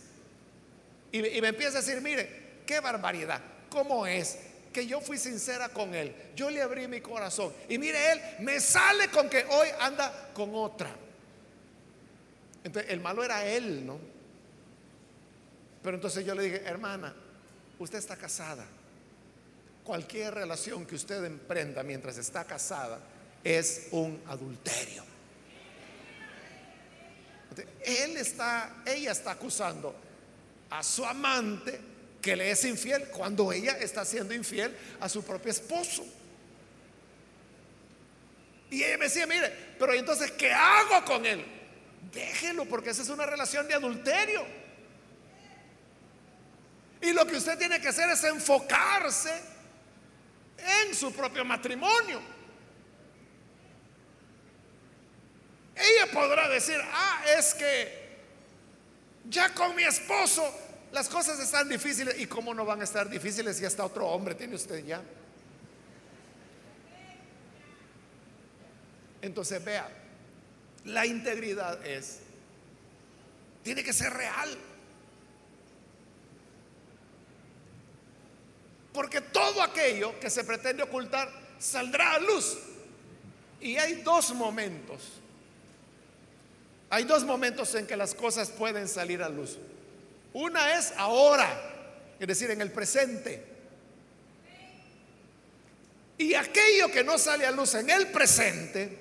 [1.11, 3.41] Y, me empieza a decir, mire, qué barbaridad,
[3.75, 4.37] ¿cómo es?
[4.71, 6.13] que yo fui sincera con él.
[6.35, 7.53] Yo le abrí mi corazón.
[7.69, 10.93] Y mire, él me sale con que hoy anda con otra.
[12.61, 13.97] Entonces, el malo era él, ¿no?
[15.81, 17.15] Pero entonces yo le dije, hermana,
[17.79, 18.65] usted está casada.
[19.85, 22.99] Cualquier relación que usted emprenda mientras está casada
[23.45, 25.05] es un adulterio.
[27.81, 29.95] él está, ella está acusando
[30.69, 31.94] a su amante
[32.25, 36.03] que le es infiel cuando ella está siendo infiel a su propio esposo.
[38.71, 41.45] Y ella me decía, mire, pero entonces, ¿qué hago con él?
[42.11, 44.43] Déjelo, porque esa es una relación de adulterio.
[46.99, 49.39] Y lo que usted tiene que hacer es enfocarse
[50.57, 52.19] en su propio matrimonio.
[55.75, 58.17] Ella podrá decir, ah, es que
[59.29, 62.19] ya con mi esposo las cosas están difíciles.
[62.19, 65.01] ¿Y cómo no van a estar difíciles si hasta otro hombre tiene usted ya?
[69.21, 69.89] Entonces vea,
[70.85, 72.19] la integridad es,
[73.63, 74.55] tiene que ser real.
[78.93, 82.57] Porque todo aquello que se pretende ocultar saldrá a luz.
[83.59, 85.01] Y hay dos momentos.
[86.89, 89.57] Hay dos momentos en que las cosas pueden salir a luz.
[90.35, 91.49] Una es ahora,
[92.19, 93.41] es decir, en el presente.
[96.17, 98.99] Y aquello que no sale a luz en el presente,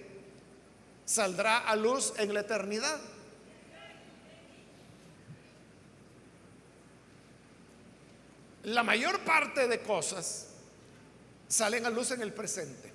[1.04, 3.00] saldrá a luz en la eternidad.
[8.62, 10.50] La mayor parte de cosas
[11.48, 12.92] salen a luz en el presente.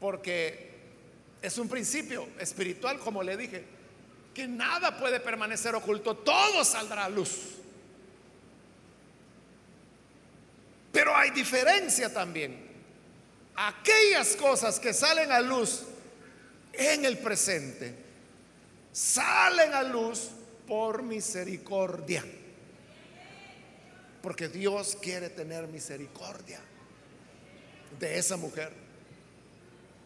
[0.00, 0.65] Porque
[1.46, 3.64] es un principio espiritual, como le dije,
[4.34, 7.54] que nada puede permanecer oculto, todo saldrá a luz.
[10.90, 12.66] Pero hay diferencia también.
[13.54, 15.84] Aquellas cosas que salen a luz
[16.72, 17.94] en el presente,
[18.92, 20.30] salen a luz
[20.66, 22.24] por misericordia.
[24.20, 26.60] Porque Dios quiere tener misericordia
[28.00, 28.85] de esa mujer.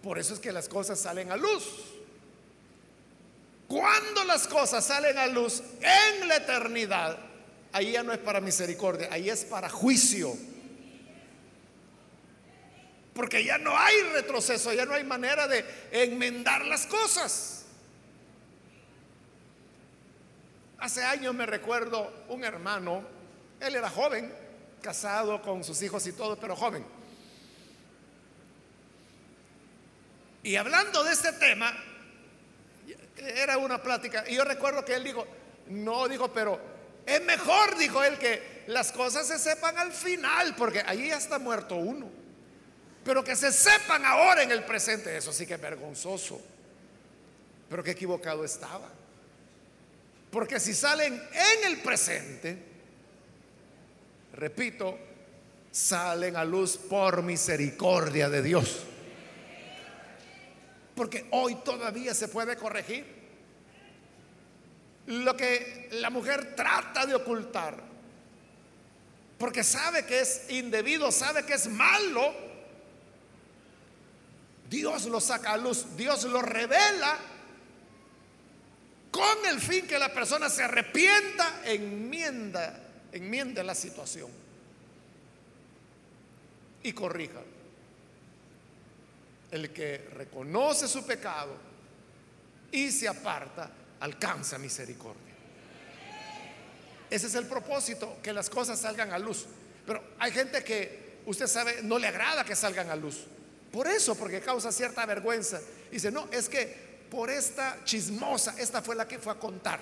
[0.02, 1.64] Por eso es que las cosas salen a luz.
[3.68, 7.18] Cuando las cosas salen a luz en la eternidad,
[7.72, 10.34] ahí ya no es para misericordia, ahí es para juicio.
[13.14, 17.64] Porque ya no hay retroceso, ya no hay manera de enmendar las cosas.
[20.78, 23.04] Hace años me recuerdo un hermano,
[23.60, 24.32] él era joven,
[24.80, 26.99] casado con sus hijos y todo, pero joven
[30.42, 31.72] Y hablando de este tema,
[33.16, 35.26] era una plática, y yo recuerdo que él dijo,
[35.68, 36.60] no, dijo, pero
[37.06, 41.38] es mejor, dijo él, que las cosas se sepan al final, porque allí ya está
[41.38, 42.10] muerto uno.
[43.04, 46.40] Pero que se sepan ahora en el presente, eso sí que es vergonzoso.
[47.68, 48.88] Pero qué equivocado estaba.
[50.30, 52.58] Porque si salen en el presente,
[54.34, 54.98] repito,
[55.70, 58.84] salen a luz por misericordia de Dios.
[61.00, 63.06] Porque hoy todavía se puede corregir.
[65.06, 67.82] Lo que la mujer trata de ocultar,
[69.38, 72.34] porque sabe que es indebido, sabe que es malo,
[74.68, 77.16] Dios lo saca a luz, Dios lo revela
[79.10, 82.78] con el fin que la persona se arrepienta, enmienda,
[83.10, 84.28] enmienda la situación
[86.82, 87.40] y corrija.
[89.50, 91.56] El que reconoce su pecado
[92.72, 93.70] y se aparta,
[94.00, 95.34] alcanza misericordia.
[97.10, 99.46] Ese es el propósito, que las cosas salgan a luz.
[99.84, 103.26] Pero hay gente que, usted sabe, no le agrada que salgan a luz.
[103.72, 105.60] Por eso, porque causa cierta vergüenza.
[105.90, 109.80] Dice, no, es que por esta chismosa, esta fue la que fue a contar.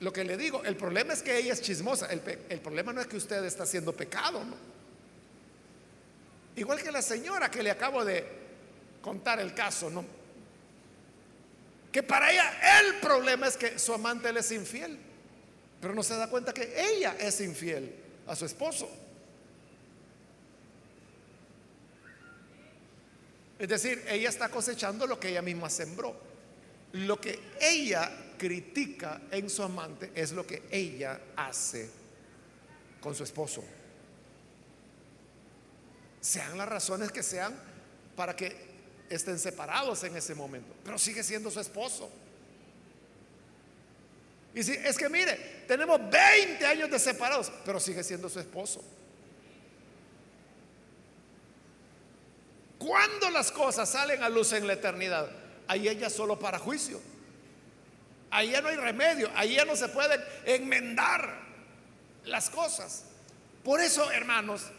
[0.00, 2.06] Lo que le digo, el problema es que ella es chismosa.
[2.06, 4.73] El, problema no es que usted está haciendo pecado, ¿no?
[6.56, 8.24] Igual que la señora que le acabo de
[9.02, 10.04] contar el caso, ¿no?
[11.94, 14.98] que para ella el problema es que su amante le es infiel,
[15.80, 17.94] pero no se da cuenta que ella es infiel
[18.26, 18.90] a su esposo.
[23.60, 26.16] Es decir, ella está cosechando lo que ella misma sembró.
[26.94, 31.88] Lo que ella critica en su amante es lo que ella hace
[33.00, 33.62] con su esposo.
[36.24, 37.54] Sean las razones que sean
[38.16, 38.56] para que
[39.10, 42.10] estén separados en ese momento, pero sigue siendo su esposo.
[44.54, 48.82] Y si es que mire, tenemos 20 años de separados, pero sigue siendo su esposo.
[52.78, 55.28] Cuando las cosas salen a luz en la eternidad,
[55.68, 57.02] ahí ella solo para juicio.
[58.30, 61.38] Ahí ya no hay remedio, ahí ya no se pueden enmendar
[62.24, 63.04] las cosas.
[63.62, 64.70] Por eso, hermanos,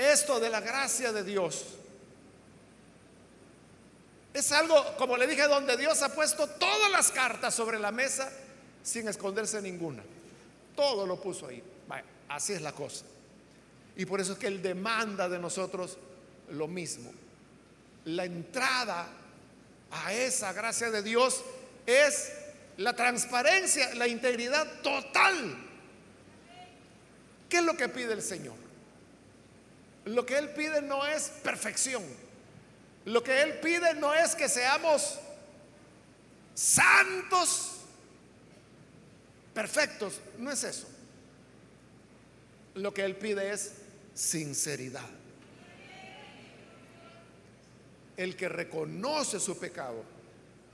[0.00, 1.64] esto de la gracia de Dios
[4.32, 8.30] es algo, como le dije, donde Dios ha puesto todas las cartas sobre la mesa
[8.82, 10.02] sin esconderse ninguna.
[10.76, 11.62] Todo lo puso ahí.
[12.28, 13.04] así es la cosa.
[13.96, 15.98] Y por eso es que Él demanda de nosotros
[16.50, 17.12] lo mismo.
[18.04, 19.08] La entrada
[19.90, 21.42] a esa gracia de Dios
[21.86, 22.32] es
[22.76, 25.66] la transparencia, la integridad total.
[27.48, 28.69] ¿Qué es lo que pide el Señor?
[30.04, 32.02] Lo que Él pide no es perfección.
[33.04, 35.18] Lo que Él pide no es que seamos
[36.54, 37.76] santos,
[39.54, 40.20] perfectos.
[40.38, 40.88] No es eso.
[42.74, 43.72] Lo que Él pide es
[44.14, 45.08] sinceridad.
[48.16, 50.04] El que reconoce su pecado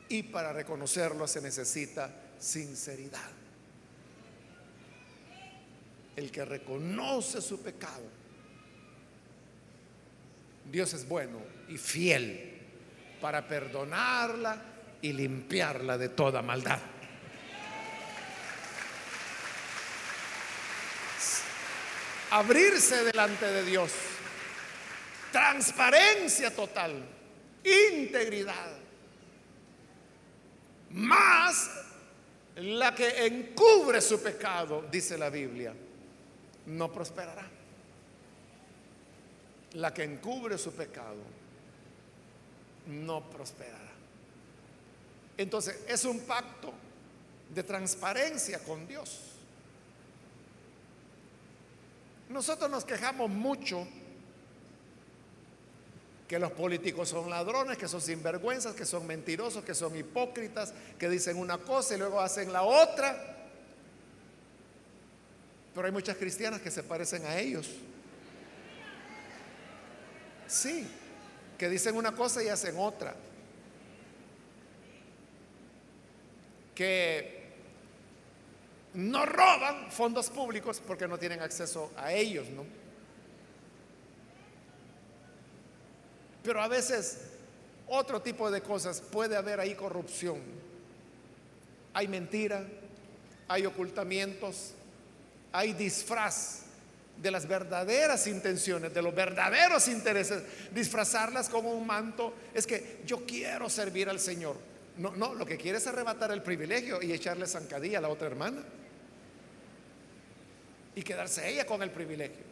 [0.09, 3.31] y para reconocerlo se necesita sinceridad.
[6.17, 8.03] El que reconoce su pecado.
[10.71, 11.39] Dios es bueno
[11.69, 12.61] y fiel
[13.21, 14.63] para perdonarla
[15.01, 16.81] y limpiarla de toda maldad.
[22.31, 23.93] Abrirse delante de Dios.
[25.31, 27.05] Transparencia total.
[27.65, 28.77] Integridad.
[30.91, 31.71] Más
[32.57, 35.75] la que encubre su pecado, dice la Biblia,
[36.67, 37.56] no prosperará.
[39.77, 41.23] La que encubre su pecado
[42.87, 43.93] no prosperará.
[45.37, 46.73] Entonces, es un pacto
[47.55, 49.21] de transparencia con Dios.
[52.31, 53.87] Nosotros nos quejamos mucho
[56.27, 61.09] que los políticos son ladrones, que son sinvergüenzas, que son mentirosos, que son hipócritas, que
[61.09, 63.37] dicen una cosa y luego hacen la otra.
[65.75, 67.69] Pero hay muchas cristianas que se parecen a ellos.
[70.47, 70.87] Sí,
[71.59, 73.15] que dicen una cosa y hacen otra.
[76.75, 77.37] Que
[78.95, 82.65] no roban fondos públicos porque no tienen acceso a ellos, ¿no?
[86.43, 87.23] Pero a veces
[87.89, 90.41] otro tipo de cosas puede haber ahí corrupción.
[91.93, 92.65] Hay mentira,
[93.49, 94.75] hay ocultamientos,
[95.53, 96.66] hay disfraz
[97.21, 100.43] de las verdaderas intenciones, de los verdaderos intereses,
[100.73, 102.35] disfrazarlas como un manto.
[102.55, 104.57] Es que yo quiero servir al Señor.
[104.99, 108.27] No, no, lo que quiere es arrebatar el privilegio y echarle zancadilla a la otra
[108.27, 108.63] hermana.
[110.95, 112.45] Y quedarse ella con el privilegio.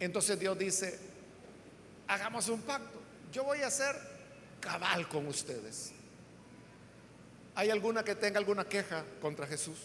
[0.00, 0.98] Entonces Dios dice,
[2.08, 3.00] hagamos un pacto.
[3.32, 3.94] Yo voy a ser
[4.60, 5.92] cabal con ustedes.
[7.54, 9.78] ¿Hay alguna que tenga alguna queja contra Jesús?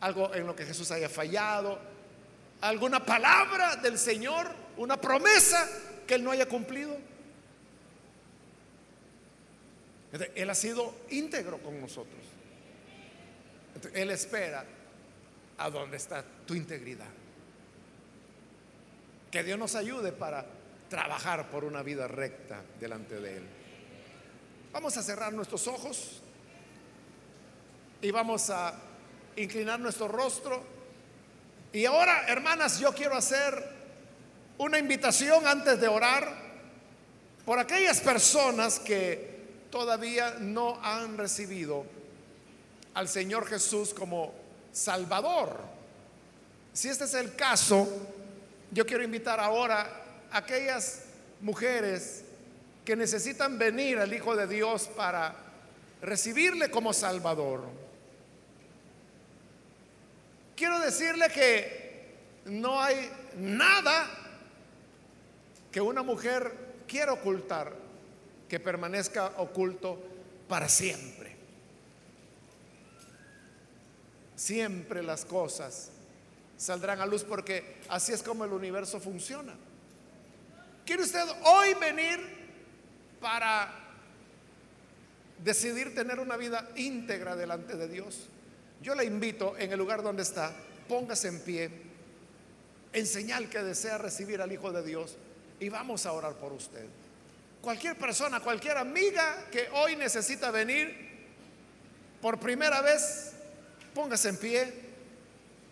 [0.00, 1.78] ¿Algo en lo que Jesús haya fallado?
[2.60, 4.48] ¿Alguna palabra del Señor?
[4.76, 5.68] ¿Una promesa
[6.06, 6.96] que Él no haya cumplido?
[10.34, 12.22] Él ha sido íntegro con nosotros.
[13.92, 14.64] Él espera
[15.58, 17.06] a dónde está tu integridad.
[19.30, 20.46] Que Dios nos ayude para
[20.88, 23.46] trabajar por una vida recta delante de Él.
[24.72, 26.22] Vamos a cerrar nuestros ojos
[28.00, 28.74] y vamos a
[29.42, 30.62] inclinar nuestro rostro.
[31.72, 33.78] Y ahora, hermanas, yo quiero hacer
[34.58, 36.48] una invitación antes de orar
[37.44, 39.38] por aquellas personas que
[39.70, 41.84] todavía no han recibido
[42.94, 44.34] al Señor Jesús como
[44.72, 45.60] Salvador.
[46.72, 47.88] Si este es el caso,
[48.70, 51.02] yo quiero invitar ahora a aquellas
[51.40, 52.24] mujeres
[52.84, 55.34] que necesitan venir al Hijo de Dios para
[56.02, 57.87] recibirle como Salvador.
[60.58, 64.10] Quiero decirle que no hay nada
[65.70, 66.52] que una mujer
[66.88, 67.72] quiere ocultar,
[68.48, 70.02] que permanezca oculto
[70.48, 71.36] para siempre.
[74.34, 75.92] Siempre las cosas
[76.56, 79.54] saldrán a luz porque así es como el universo funciona.
[80.84, 82.18] ¿Quiere usted hoy venir
[83.20, 83.72] para
[85.44, 88.28] decidir tener una vida íntegra delante de Dios?
[88.82, 90.52] Yo le invito en el lugar donde está,
[90.88, 91.70] póngase en pie,
[92.92, 95.16] en señal que desea recibir al Hijo de Dios
[95.60, 96.86] y vamos a orar por usted.
[97.60, 101.08] Cualquier persona, cualquier amiga que hoy necesita venir
[102.20, 103.32] por primera vez,
[103.94, 104.72] póngase en pie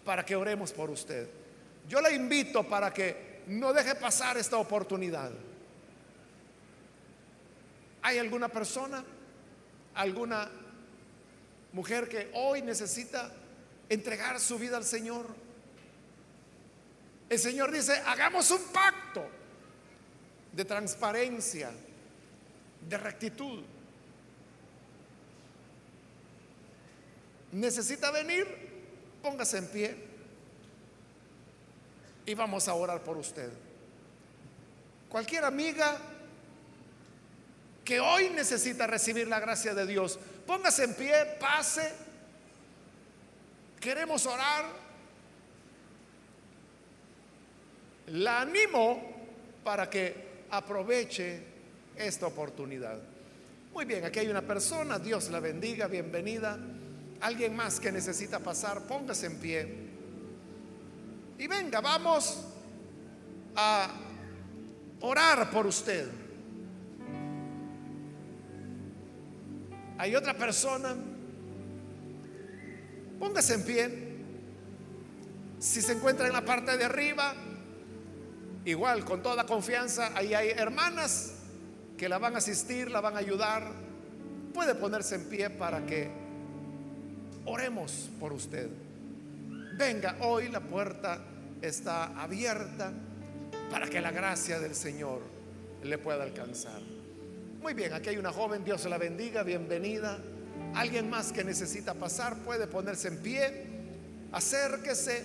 [0.05, 1.29] para que oremos por usted.
[1.89, 5.31] Yo le invito para que no deje pasar esta oportunidad.
[8.03, 9.05] ¿Hay alguna persona,
[9.95, 10.51] alguna
[11.77, 13.31] mujer que hoy necesita
[13.91, 15.27] entregar su vida al Señor?
[17.29, 19.27] El Señor dice, hagamos un pacto
[20.53, 21.71] de transparencia,
[22.89, 23.63] de rectitud.
[27.53, 28.47] ¿Necesita venir?
[29.23, 29.97] Póngase en pie
[32.25, 33.51] y vamos a orar por usted.
[35.11, 35.99] Cualquier amiga
[37.87, 41.93] que hoy necesita recibir la gracia de Dios, póngase en pie, pase.
[43.81, 44.65] Queremos orar.
[48.09, 49.01] La animo
[49.63, 51.41] para que aproveche
[51.97, 52.99] esta oportunidad.
[53.73, 56.59] Muy bien, aquí hay una persona, Dios la bendiga, bienvenida.
[57.21, 59.69] Alguien más que necesita pasar, póngase en pie.
[61.39, 62.47] Y venga, vamos
[63.55, 63.91] a
[65.01, 66.26] orar por usted.
[69.99, 70.95] Hay otra persona,
[73.19, 74.07] póngase en pie.
[75.59, 77.35] Si se encuentra en la parte de arriba,
[78.67, 81.35] Igual, con toda confianza, ahí hay hermanas
[81.97, 83.71] que la van a asistir, la van a ayudar.
[84.53, 86.11] Puede ponerse en pie para que
[87.45, 88.69] oremos por usted.
[89.79, 91.21] Venga, hoy la puerta
[91.63, 92.93] está abierta
[93.71, 95.21] para que la gracia del Señor
[95.85, 96.96] le pueda alcanzar.
[97.61, 100.19] Muy bien, aquí hay una joven, Dios la bendiga, bienvenida.
[100.75, 103.67] Alguien más que necesita pasar puede ponerse en pie,
[104.31, 105.25] acérquese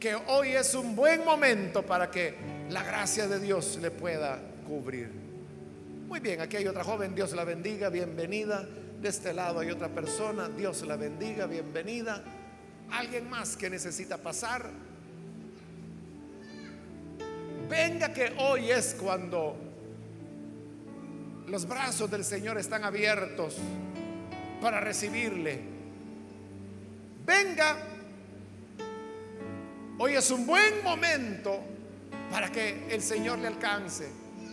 [0.00, 2.34] que hoy es un buen momento para que
[2.70, 5.10] la gracia de Dios le pueda cubrir.
[6.06, 8.66] Muy bien, aquí hay otra joven, Dios la bendiga, bienvenida.
[9.00, 12.22] De este lado hay otra persona, Dios la bendiga, bienvenida.
[12.90, 14.70] Alguien más que necesita pasar.
[17.68, 19.67] Venga que hoy es cuando
[21.48, 23.56] los brazos del Señor están abiertos
[24.60, 25.60] para recibirle.
[27.24, 27.76] Venga
[30.00, 31.58] Hoy es un buen momento
[32.30, 34.08] para que el Señor le alcance.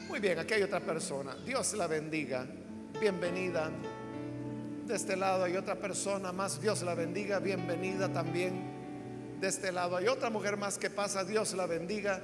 [0.08, 1.36] Muy bien, aquí hay otra persona.
[1.46, 2.48] Dios la bendiga.
[3.00, 3.70] Bienvenida.
[4.88, 6.60] De este lado hay otra persona más.
[6.60, 7.38] Dios la bendiga.
[7.38, 9.40] Bienvenida también.
[9.40, 11.24] De este lado hay otra mujer más que pasa.
[11.24, 12.24] Dios la bendiga.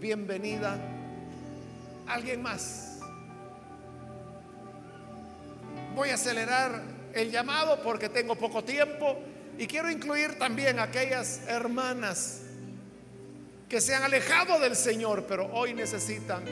[0.00, 0.78] Bienvenida.
[2.06, 2.89] Alguien más.
[6.00, 6.80] Voy a acelerar
[7.12, 9.18] el llamado porque tengo poco tiempo
[9.58, 12.40] y quiero incluir también a aquellas hermanas
[13.68, 16.42] que se han alejado del Señor, pero hoy necesitan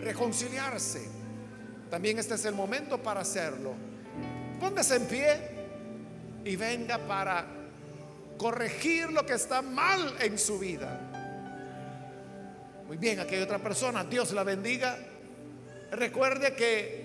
[0.00, 1.06] reconciliarse.
[1.90, 3.74] También este es el momento para hacerlo.
[4.58, 5.36] Póngase en pie
[6.42, 7.44] y venga para
[8.38, 10.98] corregir lo que está mal en su vida.
[12.86, 14.02] Muy bien, aquí hay otra persona.
[14.02, 14.96] Dios la bendiga.
[15.90, 17.03] Recuerde que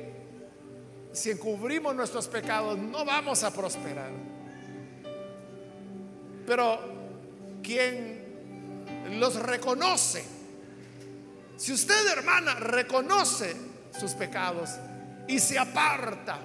[1.11, 4.11] si encubrimos nuestros pecados no vamos a prosperar.
[6.45, 6.79] Pero
[7.61, 8.19] quien
[9.19, 10.23] los reconoce.
[11.57, 13.55] Si usted, hermana, reconoce
[13.97, 14.71] sus pecados
[15.27, 16.39] y se aparta,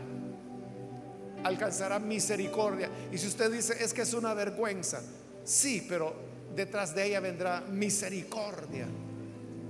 [1.44, 2.90] alcanzará misericordia.
[3.12, 5.00] Y si usted dice, es que es una vergüenza,
[5.44, 6.14] sí, pero
[6.54, 8.86] detrás de ella vendrá misericordia,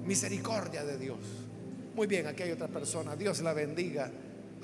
[0.04, 1.18] misericordia de Dios.
[1.94, 4.10] Muy bien, aquí hay otra persona, Dios la bendiga.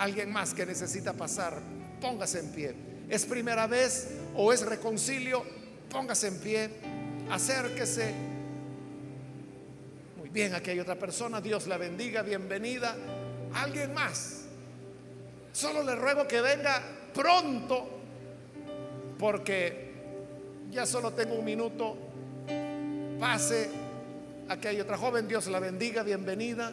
[0.00, 1.60] Alguien más que necesita pasar,
[2.00, 2.74] póngase en pie.
[3.08, 5.44] ¿Es primera vez o es reconcilio?
[5.90, 6.70] Póngase en pie
[7.30, 8.12] acérquese.
[10.18, 12.96] Muy bien, aquí hay otra persona, Dios la bendiga, bienvenida.
[13.54, 14.42] Alguien más.
[15.52, 16.82] Solo le ruego que venga
[17.14, 17.88] pronto,
[19.18, 19.90] porque
[20.70, 21.96] ya solo tengo un minuto.
[23.18, 23.70] Pase,
[24.48, 26.72] aquí hay otra joven, Dios la bendiga, bienvenida.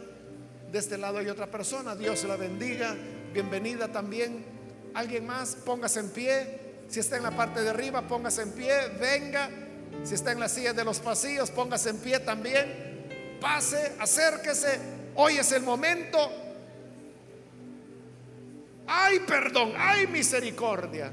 [0.72, 2.96] De este lado hay otra persona, Dios la bendiga,
[3.38, 4.44] bienvenida también.
[4.96, 6.60] Alguien más, póngase en pie.
[6.88, 9.48] Si está en la parte de arriba, póngase en pie, venga.
[10.04, 13.38] Si está en la silla de los pasillos, póngase en pie también.
[13.40, 14.80] Pase, acérquese.
[15.14, 16.18] Hoy es el momento.
[18.88, 21.12] Hay perdón, hay misericordia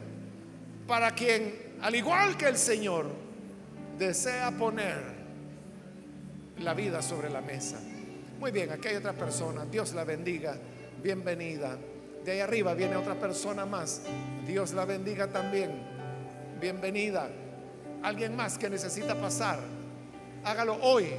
[0.87, 3.05] para quien, al igual que el Señor,
[3.99, 4.99] desea poner
[6.61, 7.79] la vida sobre la mesa.
[8.41, 9.67] Muy bien, aquí hay otra persona.
[9.67, 10.57] Dios la bendiga.
[11.03, 11.77] Bienvenida.
[12.25, 14.01] De ahí arriba viene otra persona más.
[14.47, 15.71] Dios la bendiga también.
[16.59, 17.29] Bienvenida.
[18.03, 19.59] Alguien más que necesita pasar.
[20.43, 21.11] Hágalo hoy.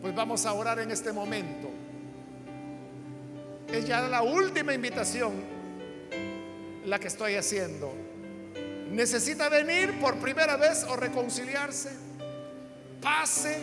[0.00, 1.68] Pues vamos a orar en este momento.
[3.68, 5.34] Es ya la última invitación
[6.86, 7.92] la que estoy haciendo.
[8.90, 11.90] ¿Necesita venir por primera vez o reconciliarse?
[13.02, 13.58] Pase,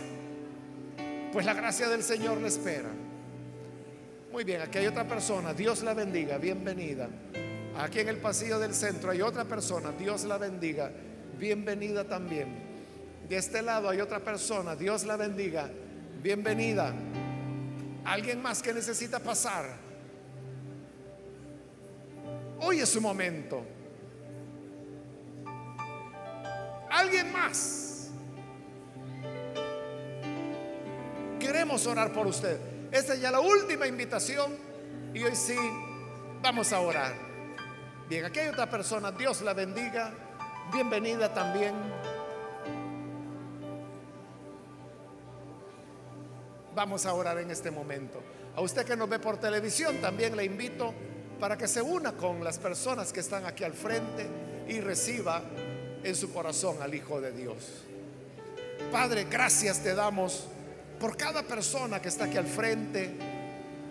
[1.32, 2.90] pues la gracia del Señor le espera.
[4.34, 7.08] Muy bien, aquí hay otra persona, Dios la bendiga, bienvenida.
[7.78, 10.92] Aquí en el pasillo del centro hay otra persona, Dios la bendiga,
[11.38, 12.48] bienvenida también.
[13.30, 15.70] De este lado hay otra persona, Dios la bendiga,
[16.24, 16.96] bienvenida.
[18.06, 19.68] Alguien más que necesita pasar.
[22.60, 23.64] Hoy es su momento.
[26.90, 28.10] Alguien más.
[31.40, 32.73] Queremos orar por usted.
[32.94, 34.56] Esta es ya la última invitación
[35.16, 35.58] y hoy sí
[36.44, 37.12] vamos a orar.
[38.08, 39.12] Bien, aquí hay otra persona.
[39.12, 40.14] Dios la bendiga.
[40.72, 41.74] Bienvenida también.
[46.76, 48.22] Vamos a orar en este momento.
[48.56, 50.94] A usted que nos ve por televisión, también le invito
[51.40, 54.28] para que se una con las personas que están aquí al frente
[54.68, 55.42] y reciba
[56.04, 57.56] en su corazón al Hijo de Dios.
[58.92, 60.48] Padre, gracias te damos
[61.00, 63.16] por cada persona que está aquí al frente,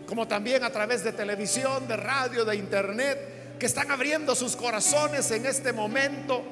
[0.06, 5.30] como también a través de televisión, de radio, de internet, que están abriendo sus corazones
[5.30, 6.42] en este momento.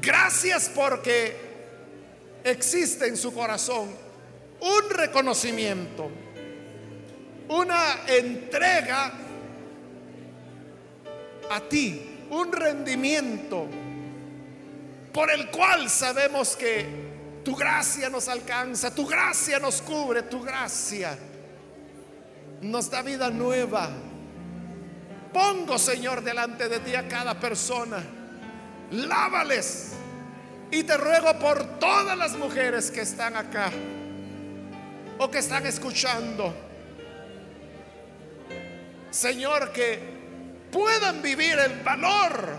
[0.00, 1.36] Gracias porque
[2.44, 3.88] existe en su corazón
[4.60, 6.10] un reconocimiento,
[7.48, 9.12] una entrega
[11.50, 13.66] a ti, un rendimiento
[15.12, 17.09] por el cual sabemos que
[17.44, 21.16] tu gracia nos alcanza, tu gracia nos cubre, tu gracia
[22.60, 23.88] nos da vida nueva.
[25.32, 28.02] Pongo, Señor, delante de ti a cada persona.
[28.90, 29.92] Lávales.
[30.70, 33.70] Y te ruego por todas las mujeres que están acá
[35.18, 36.54] o que están escuchando.
[39.10, 39.98] Señor, que
[40.70, 42.58] puedan vivir el valor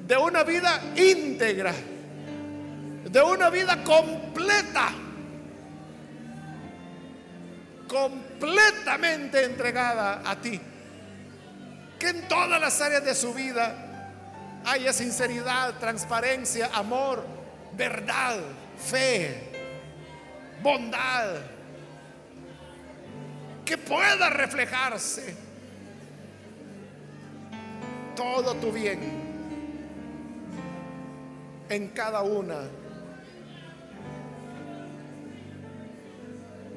[0.00, 1.74] de una vida íntegra,
[3.12, 4.90] de una vida completa,
[7.86, 10.58] completamente entregada a ti.
[11.98, 17.22] Que en todas las áreas de su vida haya sinceridad, transparencia, amor,
[17.74, 18.38] verdad,
[18.78, 19.52] fe,
[20.62, 21.34] bondad,
[23.62, 25.36] que pueda reflejarse
[28.16, 29.00] todo tu bien
[31.68, 32.81] en cada una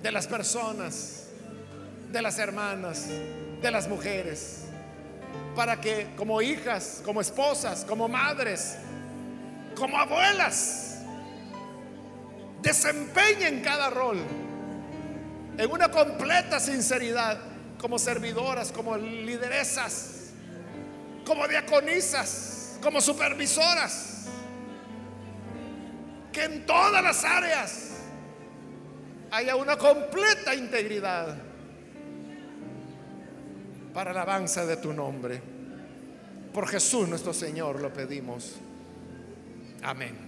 [0.06, 1.24] de las personas,
[2.12, 3.08] de las hermanas,
[3.60, 4.66] de las mujeres,
[5.56, 8.76] para que como hijas, como esposas, como madres,
[9.76, 10.98] como abuelas,
[12.62, 14.20] desempeñen cada rol
[15.58, 17.40] en una completa sinceridad,
[17.80, 20.34] como servidoras, como lideresas,
[21.26, 24.28] como diaconisas, como supervisoras
[26.32, 27.95] que en todas las áreas
[29.36, 31.36] haya una completa integridad
[33.94, 35.42] para la alabanza de tu nombre.
[36.54, 38.56] Por Jesús nuestro Señor lo pedimos.
[39.84, 40.25] Amén.